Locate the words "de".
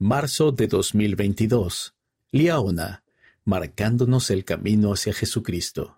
0.52-0.68